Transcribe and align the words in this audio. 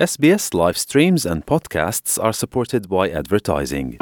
SBS 0.00 0.54
live 0.54 0.78
streams 0.78 1.26
and 1.26 1.44
podcasts 1.44 2.18
are 2.18 2.32
supported 2.32 2.88
by 2.88 3.10
advertising. 3.10 3.96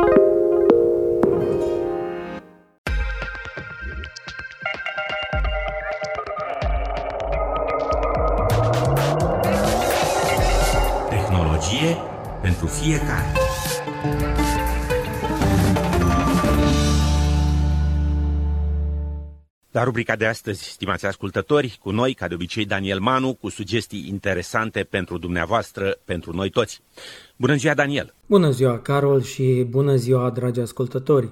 Tehnologie 11.09 11.97
pentru 12.43 12.67
fiecare. 12.67 13.27
La 19.71 19.83
rubrica 19.83 20.17
de 20.17 20.27
astăzi, 20.27 20.71
stimați 20.71 21.07
ascultători, 21.07 21.79
cu 21.83 21.91
noi, 21.91 22.15
ca 22.15 22.29
de 22.29 22.35
obicei, 22.35 22.65
Daniel 22.65 23.01
Manu, 23.01 23.35
cu 23.35 23.49
sugestii 23.49 24.09
interesante 24.09 24.87
pentru 24.91 25.19
dumneavoastră, 25.19 25.99
pentru 26.05 26.35
noi 26.35 26.51
toți. 26.51 26.81
Bună 27.37 27.55
ziua, 27.55 27.75
Daniel! 27.75 28.15
Bună 28.27 28.51
ziua, 28.51 28.79
Carol, 28.79 29.23
și 29.23 29.67
bună 29.69 29.97
ziua, 29.97 30.31
dragi 30.31 30.61
ascultători! 30.61 31.29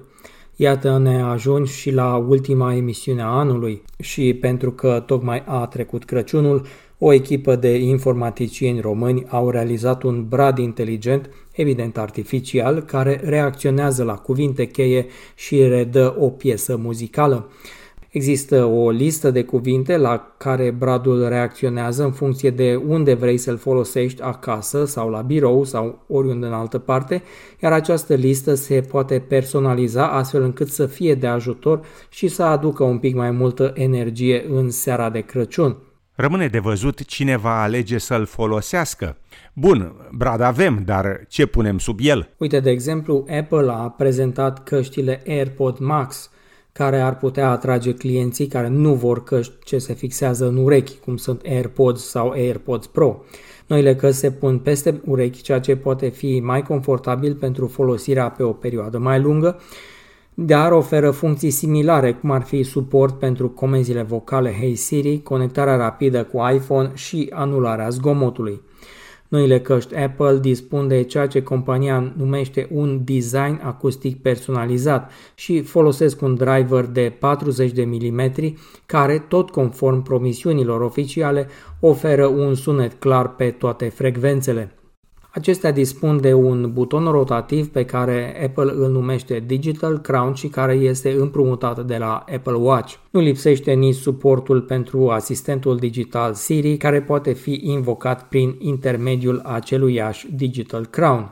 Iată 0.55 0.97
ne 0.97 1.21
ajungi 1.21 1.71
și 1.71 1.91
la 1.91 2.15
ultima 2.15 2.73
emisiune 2.75 3.21
a 3.21 3.27
anului 3.27 3.81
și 3.99 4.33
pentru 4.33 4.71
că 4.71 5.03
tocmai 5.05 5.43
a 5.45 5.65
trecut 5.65 6.05
Crăciunul, 6.05 6.65
o 6.97 7.13
echipă 7.13 7.55
de 7.55 7.75
informaticieni 7.75 8.79
români 8.79 9.25
au 9.29 9.49
realizat 9.49 10.03
un 10.03 10.27
brad 10.27 10.57
inteligent, 10.57 11.29
evident 11.51 11.97
artificial, 11.97 12.81
care 12.81 13.21
reacționează 13.23 14.03
la 14.03 14.15
cuvinte 14.15 14.65
cheie 14.65 15.05
și 15.35 15.67
redă 15.67 16.15
o 16.19 16.29
piesă 16.29 16.75
muzicală. 16.75 17.49
Există 18.17 18.65
o 18.65 18.89
listă 18.89 19.31
de 19.31 19.43
cuvinte 19.43 19.97
la 19.97 20.35
care 20.37 20.71
bradul 20.71 21.27
reacționează 21.27 22.03
în 22.03 22.11
funcție 22.11 22.49
de 22.49 22.75
unde 22.75 23.13
vrei 23.13 23.37
să-l 23.37 23.57
folosești 23.57 24.21
acasă 24.21 24.85
sau 24.85 25.09
la 25.09 25.21
birou 25.21 25.63
sau 25.63 26.05
oriunde 26.07 26.45
în 26.45 26.53
altă 26.53 26.77
parte, 26.77 27.23
iar 27.61 27.71
această 27.71 28.13
listă 28.13 28.53
se 28.53 28.81
poate 28.81 29.19
personaliza 29.19 30.07
astfel 30.07 30.41
încât 30.41 30.69
să 30.69 30.85
fie 30.85 31.15
de 31.15 31.27
ajutor 31.27 31.81
și 32.09 32.27
să 32.27 32.43
aducă 32.43 32.83
un 32.83 32.97
pic 32.97 33.15
mai 33.15 33.31
multă 33.31 33.71
energie 33.75 34.45
în 34.49 34.69
seara 34.69 35.09
de 35.09 35.19
Crăciun. 35.19 35.77
Rămâne 36.15 36.47
de 36.47 36.59
văzut 36.59 37.05
cine 37.05 37.37
va 37.37 37.61
alege 37.61 37.97
să-l 37.97 38.25
folosească. 38.25 39.17
Bun, 39.53 39.93
brad 40.11 40.41
avem, 40.41 40.81
dar 40.85 41.25
ce 41.27 41.45
punem 41.45 41.77
sub 41.77 41.99
el? 42.01 42.29
Uite, 42.37 42.59
de 42.59 42.69
exemplu, 42.69 43.25
Apple 43.39 43.71
a 43.71 43.89
prezentat 43.89 44.63
căștile 44.63 45.21
AirPod 45.27 45.77
Max– 45.79 46.29
care 46.77 46.99
ar 46.99 47.17
putea 47.17 47.49
atrage 47.49 47.93
clienții 47.93 48.47
care 48.47 48.67
nu 48.67 48.93
vor 48.93 49.23
căști 49.23 49.53
ce 49.63 49.77
se 49.77 49.93
fixează 49.93 50.47
în 50.47 50.57
urechi, 50.57 50.97
cum 50.97 51.17
sunt 51.17 51.41
AirPods 51.45 52.09
sau 52.09 52.29
AirPods 52.29 52.87
Pro. 52.87 53.23
Noile 53.67 53.95
căști 53.95 54.17
se 54.17 54.31
pun 54.31 54.59
peste 54.59 55.01
urechi, 55.05 55.41
ceea 55.41 55.59
ce 55.59 55.75
poate 55.75 56.09
fi 56.09 56.39
mai 56.43 56.61
confortabil 56.61 57.35
pentru 57.35 57.67
folosirea 57.67 58.29
pe 58.29 58.43
o 58.43 58.51
perioadă 58.51 58.97
mai 58.97 59.21
lungă, 59.21 59.59
dar 60.33 60.71
oferă 60.71 61.11
funcții 61.11 61.49
similare, 61.49 62.13
cum 62.13 62.31
ar 62.31 62.41
fi 62.41 62.63
suport 62.63 63.19
pentru 63.19 63.49
comenzile 63.49 64.01
vocale 64.01 64.55
Hey 64.59 64.75
Siri, 64.75 65.21
conectarea 65.21 65.75
rapidă 65.75 66.23
cu 66.23 66.49
iPhone 66.53 66.91
și 66.93 67.29
anularea 67.33 67.89
zgomotului. 67.89 68.61
Noile 69.27 69.59
căști 69.59 69.95
Apple 69.95 70.39
dispun 70.39 70.87
de 70.87 71.03
ceea 71.03 71.27
ce 71.27 71.43
compania 71.43 72.13
numește 72.17 72.67
un 72.71 73.01
design 73.03 73.59
acustic 73.63 74.21
personalizat 74.21 75.11
și 75.35 75.61
folosesc 75.61 76.21
un 76.21 76.35
driver 76.35 76.85
de 76.85 77.15
40 77.19 77.71
de 77.71 77.85
mm 77.85 78.31
care, 78.85 79.25
tot 79.27 79.49
conform 79.49 80.01
promisiunilor 80.01 80.81
oficiale, 80.81 81.47
oferă 81.79 82.25
un 82.25 82.55
sunet 82.55 82.93
clar 82.93 83.35
pe 83.35 83.51
toate 83.51 83.89
frecvențele. 83.89 84.76
Acestea 85.37 85.71
dispun 85.71 86.21
de 86.21 86.33
un 86.33 86.71
buton 86.73 87.05
rotativ 87.05 87.69
pe 87.69 87.85
care 87.85 88.45
Apple 88.45 88.71
îl 88.75 88.91
numește 88.91 89.43
Digital 89.45 89.99
Crown 89.99 90.33
și 90.33 90.47
care 90.47 90.73
este 90.73 91.11
împrumutat 91.11 91.85
de 91.85 91.97
la 91.97 92.25
Apple 92.35 92.53
Watch. 92.53 92.93
Nu 93.09 93.19
lipsește 93.19 93.71
nici 93.73 93.95
suportul 93.95 94.61
pentru 94.61 95.09
asistentul 95.09 95.77
digital 95.77 96.33
Siri, 96.33 96.77
care 96.77 97.01
poate 97.01 97.33
fi 97.33 97.59
invocat 97.63 98.27
prin 98.27 98.55
intermediul 98.59 99.41
aceluiași 99.43 100.27
Digital 100.35 100.85
Crown. 100.85 101.31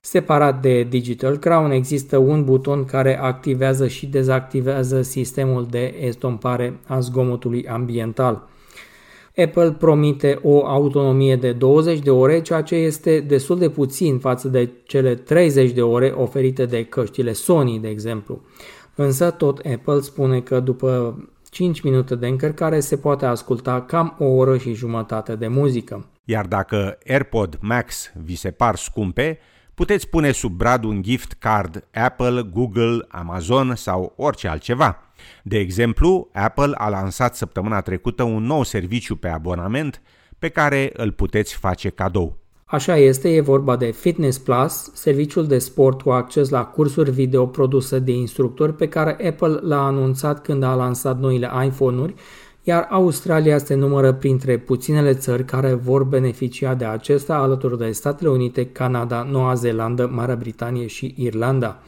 Separat 0.00 0.62
de 0.62 0.82
Digital 0.82 1.36
Crown 1.36 1.70
există 1.70 2.18
un 2.18 2.44
buton 2.44 2.84
care 2.84 3.20
activează 3.20 3.88
și 3.88 4.06
dezactivează 4.06 5.02
sistemul 5.02 5.66
de 5.70 5.94
estompare 6.00 6.78
a 6.86 7.00
zgomotului 7.00 7.66
ambiental. 7.66 8.48
Apple 9.44 9.72
promite 9.72 10.38
o 10.42 10.66
autonomie 10.66 11.36
de 11.36 11.52
20 11.52 11.98
de 11.98 12.10
ore, 12.10 12.40
ceea 12.40 12.62
ce 12.62 12.74
este 12.74 13.20
destul 13.20 13.58
de 13.58 13.68
puțin 13.68 14.18
față 14.18 14.48
de 14.48 14.70
cele 14.84 15.14
30 15.14 15.70
de 15.70 15.82
ore 15.82 16.10
oferite 16.16 16.64
de 16.64 16.84
căștile 16.84 17.32
Sony, 17.32 17.78
de 17.78 17.88
exemplu. 17.88 18.40
Însă 18.94 19.30
tot 19.30 19.58
Apple 19.58 20.00
spune 20.00 20.40
că 20.40 20.60
după 20.60 21.18
5 21.50 21.80
minute 21.80 22.14
de 22.14 22.26
încărcare 22.26 22.80
se 22.80 22.96
poate 22.96 23.26
asculta 23.26 23.82
cam 23.82 24.16
o 24.18 24.24
oră 24.24 24.56
și 24.56 24.72
jumătate 24.74 25.36
de 25.36 25.48
muzică. 25.48 26.06
Iar 26.24 26.46
dacă 26.46 26.98
AirPod 27.08 27.58
Max 27.60 28.12
vi 28.24 28.34
se 28.34 28.50
par 28.50 28.76
scumpe, 28.76 29.38
puteți 29.78 30.08
pune 30.08 30.32
sub 30.32 30.52
brad 30.52 30.84
un 30.84 31.02
gift 31.02 31.32
card 31.32 31.88
Apple, 31.94 32.42
Google, 32.52 33.06
Amazon 33.08 33.74
sau 33.74 34.12
orice 34.16 34.48
altceva. 34.48 34.98
De 35.42 35.58
exemplu, 35.58 36.28
Apple 36.32 36.70
a 36.74 36.88
lansat 36.88 37.36
săptămâna 37.36 37.80
trecută 37.80 38.22
un 38.22 38.42
nou 38.42 38.62
serviciu 38.62 39.16
pe 39.16 39.28
abonament 39.28 40.02
pe 40.38 40.48
care 40.48 40.92
îl 40.96 41.12
puteți 41.12 41.54
face 41.54 41.88
cadou. 41.88 42.38
Așa 42.64 42.96
este, 42.96 43.34
e 43.34 43.40
vorba 43.40 43.76
de 43.76 43.90
Fitness 43.90 44.38
Plus, 44.38 44.90
serviciul 44.94 45.46
de 45.46 45.58
sport 45.58 46.02
cu 46.02 46.10
acces 46.10 46.48
la 46.48 46.64
cursuri 46.64 47.10
video 47.10 47.46
produse 47.46 47.98
de 47.98 48.12
instructori 48.12 48.74
pe 48.74 48.88
care 48.88 49.28
Apple 49.28 49.58
l-a 49.62 49.86
anunțat 49.86 50.42
când 50.42 50.62
a 50.62 50.74
lansat 50.74 51.18
noile 51.18 51.50
iPhone-uri, 51.64 52.14
iar 52.68 52.86
Australia 52.90 53.58
se 53.58 53.74
numără 53.74 54.12
printre 54.12 54.58
puținele 54.58 55.14
țări 55.14 55.44
care 55.44 55.74
vor 55.74 56.04
beneficia 56.04 56.74
de 56.74 56.84
acesta 56.84 57.34
alături 57.34 57.78
de 57.78 57.90
Statele 57.90 58.30
Unite, 58.30 58.66
Canada, 58.66 59.26
Noua 59.30 59.54
Zeelandă, 59.54 60.10
Marea 60.12 60.36
Britanie 60.36 60.86
și 60.86 61.14
Irlanda. 61.16 61.82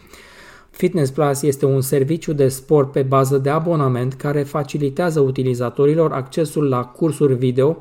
Fitness 0.71 1.11
Plus 1.11 1.43
este 1.43 1.67
un 1.67 1.81
serviciu 1.81 2.33
de 2.33 2.49
sport 2.49 2.93
pe 2.93 3.03
bază 3.03 3.39
de 3.39 3.51
abonament 3.51 4.15
care 4.15 4.43
facilitează 4.43 5.21
utilizatorilor 5.21 6.13
accesul 6.13 6.69
la 6.69 6.85
cursuri 6.85 7.35
video 7.35 7.79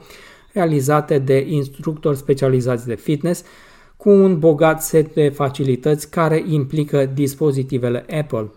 realizate 0.54 1.18
de 1.18 1.46
instructori 1.50 2.18
specializați 2.18 2.88
de 2.88 2.96
fitness 2.96 3.44
cu 3.98 4.10
un 4.10 4.40
bogat 4.40 4.84
set 4.84 5.14
de 5.14 5.30
facilități 5.30 6.10
care 6.10 6.44
implică 6.48 7.06
dispozitivele 7.06 8.06
Apple. 8.20 8.50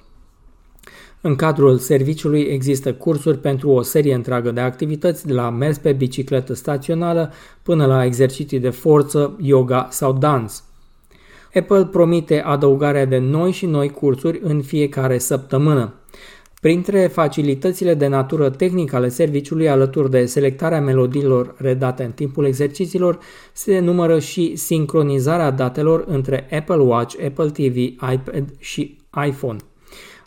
În 1.24 1.34
cadrul 1.36 1.78
serviciului 1.78 2.40
există 2.40 2.94
cursuri 2.94 3.38
pentru 3.38 3.70
o 3.70 3.82
serie 3.82 4.14
întreagă 4.14 4.50
de 4.50 4.60
activități, 4.60 5.26
de 5.26 5.32
la 5.32 5.50
mers 5.50 5.78
pe 5.78 5.92
bicicletă 5.92 6.54
staționară 6.54 7.30
până 7.62 7.86
la 7.86 8.04
exerciții 8.04 8.58
de 8.60 8.70
forță, 8.70 9.36
yoga 9.40 9.88
sau 9.90 10.12
dans. 10.12 10.64
Apple 11.54 11.84
promite 11.84 12.40
adăugarea 12.40 13.04
de 13.04 13.18
noi 13.18 13.52
și 13.52 13.66
noi 13.66 13.90
cursuri 13.90 14.40
în 14.42 14.62
fiecare 14.62 15.18
săptămână. 15.18 15.94
Printre 16.60 17.06
facilitățile 17.06 17.94
de 17.94 18.06
natură 18.06 18.50
tehnică 18.50 18.96
ale 18.96 19.08
serviciului, 19.08 19.68
alături 19.68 20.10
de 20.10 20.26
selectarea 20.26 20.80
melodiilor 20.80 21.54
redate 21.58 22.04
în 22.04 22.10
timpul 22.10 22.46
exercițiilor, 22.46 23.18
se 23.52 23.78
numără 23.78 24.18
și 24.18 24.56
sincronizarea 24.56 25.50
datelor 25.50 26.04
între 26.06 26.48
Apple 26.52 26.82
Watch, 26.82 27.16
Apple 27.24 27.50
TV, 27.50 27.76
iPad 28.12 28.44
și 28.58 28.96
iPhone. 29.26 29.58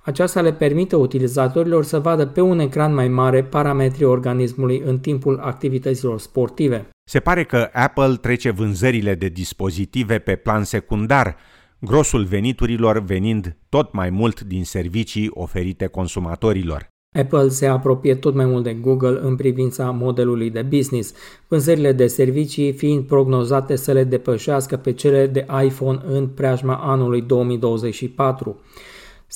Aceasta 0.06 0.42
le 0.42 0.54
permite 0.54 0.96
utilizatorilor 0.96 1.84
să 1.84 2.00
vadă 2.00 2.26
pe 2.26 2.42
un 2.42 2.60
ecran 2.60 2.94
mai 2.94 3.08
mare 3.08 3.44
parametrii 3.44 4.06
organismului 4.06 4.82
în 4.86 5.00
timpul 5.00 5.40
activităților 5.40 6.20
sportive. 6.20 6.90
Se 7.10 7.20
pare 7.20 7.44
că 7.44 7.70
Apple 7.74 8.16
trece 8.22 8.50
vânzările 8.50 9.16
de 9.16 9.28
dispozitive 9.28 10.20
pe 10.20 10.36
plan 10.36 10.64
secundar, 10.64 11.36
grosul 11.80 12.24
veniturilor 12.24 13.04
venind 13.04 13.58
tot 13.70 13.94
mai 13.94 14.10
mult 14.10 14.42
din 14.42 14.64
servicii 14.64 15.30
oferite 15.34 15.86
consumatorilor. 15.86 16.88
Apple 17.18 17.50
se 17.50 17.66
apropie 17.66 18.16
tot 18.16 18.36
mai 18.36 18.46
mult 18.46 18.64
de 18.64 18.74
Google 18.74 19.20
în 19.22 19.36
privința 19.36 19.90
modelului 19.90 20.50
de 20.50 20.62
business, 20.62 21.14
vânzările 21.48 21.92
de 21.92 22.08
servicii 22.08 22.74
fiind 22.74 23.04
prognozate 23.04 23.76
să 23.76 23.92
le 23.92 24.04
depășească 24.04 24.78
pe 24.78 24.94
cele 24.94 25.28
de 25.28 25.46
iPhone 25.64 26.02
în 26.06 26.28
preajma 26.28 26.76
anului 26.76 27.22
2024. 27.22 28.60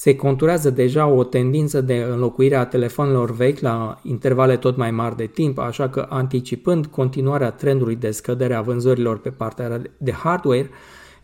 Se 0.01 0.15
conturează 0.15 0.69
deja 0.69 1.07
o 1.07 1.23
tendință 1.23 1.81
de 1.81 2.05
înlocuire 2.11 2.55
a 2.55 2.65
telefonelor 2.65 3.31
vechi 3.31 3.59
la 3.59 3.99
intervale 4.03 4.57
tot 4.57 4.77
mai 4.77 4.91
mari 4.91 5.15
de 5.15 5.25
timp, 5.25 5.57
așa 5.57 5.89
că 5.89 6.05
anticipând 6.09 6.85
continuarea 6.85 7.51
trendului 7.51 7.95
de 7.95 8.11
scădere 8.11 8.53
a 8.53 8.61
vânzărilor 8.61 9.19
pe 9.19 9.29
partea 9.29 9.81
de 9.97 10.11
hardware, 10.11 10.69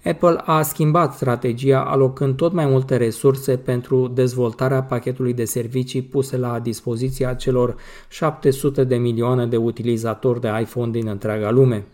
Apple 0.04 0.42
a 0.45 0.62
schimbat 0.62 1.13
strategia 1.13 1.83
alocând 1.83 2.36
tot 2.36 2.54
mai 2.54 2.66
multe 2.66 2.98
resurse 2.98 3.57
pentru 3.57 4.07
dezvoltarea 4.07 4.83
pachetului 4.83 5.33
de 5.33 5.45
servicii 5.45 6.01
puse 6.01 6.38
la 6.38 6.60
dispoziția 6.60 7.33
celor 7.33 7.75
700 8.10 8.83
de 8.83 8.95
milioane 8.95 9.48
de 9.48 9.57
utilizatori 9.57 10.42
de 10.42 10.50
iPhone 10.62 10.92
din 10.92 11.07
întreaga 11.07 11.51
lume. 11.51 11.86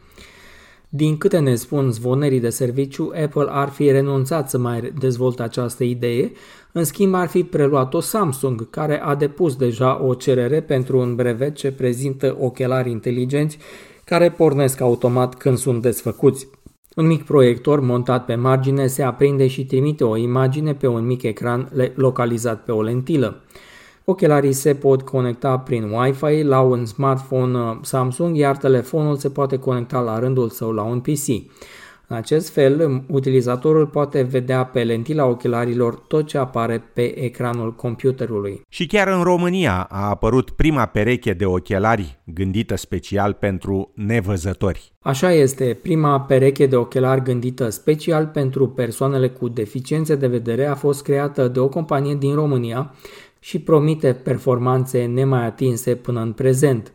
Din 0.94 1.18
câte 1.18 1.40
ne 1.40 1.56
spun 1.56 1.92
zvonerii 1.92 2.40
de 2.40 2.50
serviciu, 2.50 3.12
Apple 3.24 3.46
ar 3.50 3.70
fi 3.70 3.92
renunțat 3.92 4.50
să 4.50 4.58
mai 4.58 4.94
dezvolte 5.00 5.42
această 5.42 5.84
idee, 5.84 6.32
în 6.72 6.84
schimb 6.84 7.14
ar 7.14 7.28
fi 7.28 7.44
preluat-o 7.44 8.00
Samsung, 8.00 8.70
care 8.70 9.02
a 9.02 9.16
depus 9.16 9.56
deja 9.56 10.04
o 10.04 10.14
cerere 10.14 10.62
pentru 10.62 11.00
un 11.00 11.16
brevet 11.16 11.56
ce 11.56 11.72
prezintă 11.72 12.38
ochelari 12.40 12.92
inteligenți 12.92 13.58
care 14.06 14.32
pornesc 14.32 14.82
automat 14.82 15.36
când 15.36 15.58
sunt 15.58 15.82
desfăcuți. 15.82 16.48
Un 16.96 17.08
mic 17.08 17.24
proiector 17.24 17.80
montat 17.80 18.26
pe 18.26 18.36
margine 18.36 18.88
se 18.88 19.04
aprinde 19.04 19.48
și 19.48 19.66
trimite 19.66 20.04
o 20.04 20.18
imagine 20.18 20.74
pe 20.74 20.88
un 20.88 21.06
mic 21.06 21.24
ecran 21.24 21.72
localizat 21.96 22.64
pe 22.64 22.72
o 22.72 22.82
lentilă. 22.82 23.42
Ochelarii 24.12 24.54
se 24.54 24.76
pot 24.76 25.02
conecta 25.02 25.58
prin 25.58 25.84
Wi-Fi 25.84 26.44
la 26.44 26.62
un 26.62 26.86
smartphone 26.86 27.58
uh, 27.58 27.78
Samsung, 27.82 28.38
iar 28.38 28.58
telefonul 28.58 29.16
se 29.16 29.30
poate 29.30 29.58
conecta 29.58 30.00
la 30.00 30.20
rândul 30.20 30.50
său 30.50 30.72
la 30.72 30.84
un 30.84 31.00
PC. 31.00 31.28
În 32.08 32.18
acest 32.18 32.50
fel, 32.50 33.04
utilizatorul 33.08 33.88
poate 33.88 34.22
vedea 34.22 34.64
pe 34.64 34.84
lentila 34.84 35.26
ochelarilor 35.26 35.96
tot 35.96 36.28
ce 36.28 36.38
apare 36.38 36.84
pe 36.94 37.20
ecranul 37.20 37.74
computerului. 37.74 38.62
Și 38.70 38.86
chiar 38.86 39.08
în 39.08 39.24
România 39.24 39.88
a 39.90 40.10
apărut 40.10 40.50
prima 40.50 40.86
pereche 40.86 41.34
de 41.34 41.46
ochelari 41.46 42.20
gândită 42.24 42.76
special 42.76 43.34
pentru 43.34 43.92
nevăzători. 43.96 44.92
Așa 45.00 45.32
este, 45.32 45.78
prima 45.82 46.22
pereche 46.22 46.66
de 46.66 46.76
ochelari 46.76 47.24
gândită 47.24 47.70
special 47.70 48.28
pentru 48.28 48.68
persoanele 48.68 49.30
cu 49.30 49.48
deficiențe 49.48 50.16
de 50.16 50.28
vedere 50.28 50.66
a 50.66 50.76
fost 50.76 51.04
creată 51.04 51.48
de 51.48 51.60
o 51.60 51.68
companie 51.68 52.16
din 52.16 52.36
România 52.36 52.94
și 53.44 53.60
promite 53.60 54.14
performanțe 54.14 55.06
nemai 55.06 55.46
atinse 55.46 55.96
până 55.96 56.22
în 56.22 56.32
prezent. 56.32 56.94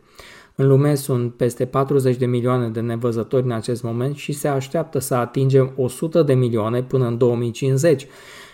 În 0.55 0.67
lume 0.67 0.95
sunt 0.95 1.35
peste 1.35 1.65
40 1.65 2.17
de 2.17 2.27
milioane 2.27 2.69
de 2.69 2.81
nevăzători 2.81 3.45
în 3.45 3.53
acest 3.53 3.83
moment 3.83 4.17
și 4.17 4.33
se 4.33 4.49
așteaptă 4.49 4.99
să 4.99 5.15
atingem 5.15 5.73
100 5.77 6.23
de 6.23 6.35
milioane 6.35 6.83
până 6.83 7.07
în 7.07 7.19
2050. 7.19 8.07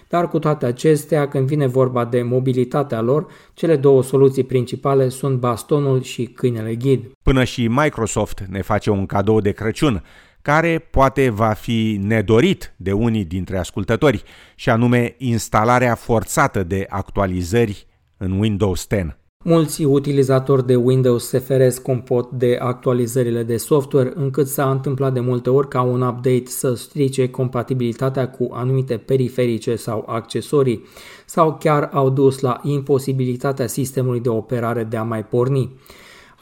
Dar 0.09 0.29
cu 0.29 0.39
toate 0.39 0.67
acestea, 0.67 1.29
când 1.29 1.47
vine 1.47 1.67
vorba 1.67 2.05
de 2.05 2.23
mobilitatea 2.23 3.00
lor, 3.00 3.27
cele 3.55 3.77
două 3.77 4.03
soluții 4.03 4.44
principale 4.44 5.09
sunt 5.09 5.39
bastonul 5.39 6.03
și 6.03 6.25
câinele 6.25 6.75
ghid. 6.75 7.11
Până 7.23 7.44
și 7.44 7.69
Microsoft 7.69 8.41
ne 8.49 8.62
face 8.62 8.91
un 8.91 9.06
cadou 9.06 9.41
de 9.41 9.50
Crăciun, 9.50 10.03
care 10.43 10.79
poate 10.91 11.31
va 11.31 11.53
fi 11.53 11.99
nedorit 12.03 12.75
de 12.77 12.93
unii 12.93 13.25
dintre 13.25 13.59
ascultători, 13.59 14.23
și 14.55 14.71
anume 14.71 15.15
instalarea 15.19 15.94
forțată 15.94 16.62
de 16.62 16.87
actualizări 16.89 17.87
în 18.17 18.39
Windows 18.39 18.87
10. 18.89 19.17
Mulți 19.44 19.85
utilizatori 19.85 20.67
de 20.67 20.77
Windows 20.77 21.29
se 21.29 21.39
feresc 21.39 21.83
cum 21.83 22.03
pot 22.03 22.31
de 22.31 22.59
actualizările 22.61 23.43
de 23.43 23.56
software, 23.56 24.12
încât 24.15 24.49
s-a 24.49 24.71
întâmplat 24.71 25.12
de 25.12 25.21
multe 25.21 25.50
ori 25.50 25.69
ca 25.69 25.83
un 25.83 26.00
update 26.00 26.47
să 26.47 26.75
strice 26.75 27.29
compatibilitatea 27.29 28.29
cu 28.29 28.50
anumite 28.53 28.97
periferice 28.97 29.77
sau 29.77 30.05
accesorii, 30.06 30.85
sau 31.27 31.56
chiar 31.61 31.91
au 31.93 32.11
dus 32.11 32.41
la 32.41 32.61
imposibilitatea 32.62 33.67
sistemului 33.67 34.21
de 34.21 34.29
operare 34.29 34.85
de 34.85 34.97
a 34.97 35.03
mai 35.03 35.25
porni. 35.25 35.71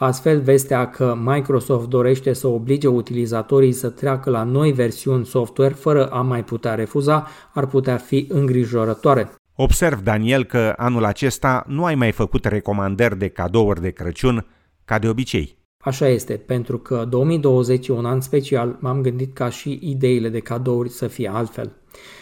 Astfel, 0.03 0.41
vestea 0.41 0.89
că 0.89 1.17
Microsoft 1.23 1.87
dorește 1.87 2.33
să 2.33 2.47
oblige 2.47 2.87
utilizatorii 2.87 3.71
să 3.71 3.89
treacă 3.89 4.29
la 4.29 4.43
noi 4.43 4.71
versiuni 4.71 5.25
software 5.25 5.73
fără 5.73 6.07
a 6.07 6.21
mai 6.21 6.43
putea 6.43 6.75
refuza 6.75 7.27
ar 7.53 7.65
putea 7.65 7.97
fi 7.97 8.25
îngrijorătoare. 8.29 9.31
Observ, 9.55 9.99
Daniel, 9.99 10.43
că 10.43 10.73
anul 10.77 11.05
acesta 11.05 11.63
nu 11.67 11.85
ai 11.85 11.95
mai 11.95 12.11
făcut 12.11 12.45
recomandări 12.45 13.17
de 13.17 13.27
cadouri 13.27 13.81
de 13.81 13.89
Crăciun 13.89 14.45
ca 14.85 14.99
de 14.99 15.07
obicei. 15.07 15.57
Așa 15.77 16.07
este, 16.07 16.33
pentru 16.33 16.77
că 16.77 17.05
2020 17.09 17.87
e 17.87 17.91
un 17.91 18.05
an 18.05 18.21
special, 18.21 18.77
m-am 18.79 19.01
gândit 19.01 19.33
ca 19.33 19.49
și 19.49 19.79
ideile 19.81 20.29
de 20.29 20.39
cadouri 20.39 20.89
să 20.89 21.07
fie 21.07 21.29
altfel. 21.33 21.71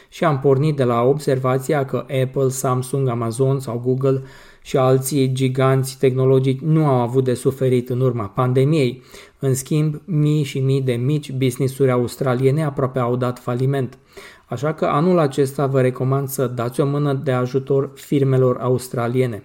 Și 0.10 0.24
am 0.24 0.40
pornit 0.40 0.76
de 0.76 0.84
la 0.84 1.02
observația 1.02 1.86
că 1.86 1.98
Apple, 1.98 2.50
Samsung, 2.50 3.08
Amazon 3.08 3.60
sau 3.60 3.82
Google 3.86 4.24
și 4.70 4.78
alții 4.78 5.32
giganți 5.34 5.98
tehnologici 5.98 6.60
nu 6.60 6.86
au 6.86 7.02
avut 7.02 7.24
de 7.24 7.34
suferit 7.34 7.90
în 7.90 8.00
urma 8.00 8.26
pandemiei. 8.26 9.02
În 9.40 9.54
schimb, 9.54 10.02
mii 10.06 10.44
și 10.44 10.60
mii 10.60 10.82
de 10.82 10.94
mici 10.94 11.32
business-uri 11.32 11.92
australiene 11.92 12.64
aproape 12.64 13.00
au 13.00 13.16
dat 13.16 13.40
faliment. 13.40 13.98
Așa 14.46 14.74
că 14.74 14.86
anul 14.86 15.20
acesta 15.20 15.66
vă 15.66 15.82
recomand 15.82 16.28
să 16.28 16.48
dați 16.48 16.82
o 16.82 16.86
mână 16.86 17.14
de 17.14 17.32
ajutor 17.32 17.92
firmelor 17.96 18.58
australiene. 18.58 19.44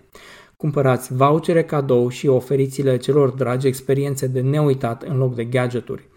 Cumpărați 0.56 1.14
vouchere 1.14 1.64
cadou 1.64 2.08
și 2.08 2.26
oferiți-le 2.26 2.96
celor 2.96 3.30
dragi 3.30 3.66
experiențe 3.66 4.26
de 4.26 4.40
neuitat 4.40 5.02
în 5.02 5.16
loc 5.18 5.34
de 5.34 5.44
gadgeturi. 5.44 6.08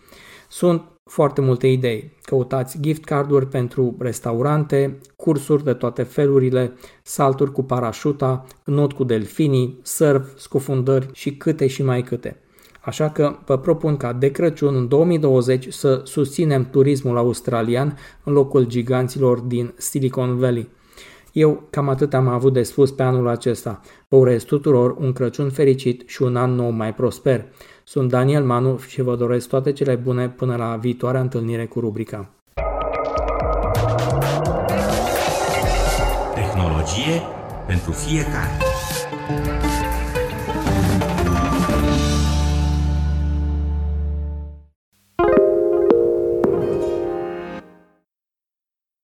Sunt 0.48 0.82
foarte 1.04 1.42
multe 1.42 1.68
idei. 1.68 2.12
Căutați 2.22 2.78
gift 2.82 3.04
carduri 3.04 3.48
pentru 3.48 3.96
restaurante, 4.00 5.00
cursuri 5.16 5.64
de 5.64 5.74
toate 5.74 6.04
felurile, 6.04 6.74
salturi 7.04 7.52
cu 7.52 7.64
parașuta, 7.64 8.46
not 8.66 8.94
cu 8.94 9.04
delfinii, 9.04 9.80
surf, 9.82 10.38
scufundări 10.38 11.10
și 11.14 11.36
câte 11.36 11.68
și 11.68 11.84
mai 11.84 12.02
câte. 12.02 12.42
Așa 12.82 13.10
că 13.10 13.36
vă 13.46 13.58
propun 13.58 13.98
ca 13.98 14.14
de 14.14 14.32
Crăciun 14.32 14.76
în 14.76 14.88
2020 14.88 15.74
să 15.74 16.02
susținem 16.04 16.70
turismul 16.70 17.18
australian 17.18 17.98
în 18.24 18.34
locul 18.34 18.66
giganților 18.66 19.40
din 19.40 19.74
Silicon 19.78 20.38
Valley. 20.38 20.70
Eu 21.32 21.64
cam 21.70 21.90
atât 21.90 22.14
am 22.14 22.28
avut 22.28 22.54
de 22.54 22.64
spus 22.64 22.92
pe 22.92 23.04
anul 23.04 23.28
acesta. 23.28 23.82
Vă 24.08 24.18
urez 24.18 24.44
tuturor 24.44 24.96
un 25.00 25.14
Crăciun 25.14 25.50
fericit 25.50 26.04
și 26.06 26.22
un 26.22 26.36
an 26.36 26.52
nou 26.52 26.70
mai 26.70 26.94
prosper. 26.94 27.46
Sunt 27.90 28.10
Daniel 28.10 28.44
Manu 28.44 28.78
și 28.88 29.02
vă 29.02 29.16
doresc 29.16 29.48
toate 29.50 29.72
cele 29.72 29.96
bune 29.96 30.30
până 30.30 30.56
la 30.56 30.76
viitoarea 30.76 31.22
întâlnire 31.22 31.66
cu 31.66 31.80
rubrica. 31.80 32.30
Tehnologie 36.34 37.22
pentru 37.68 37.92
fiecare. 37.92 38.52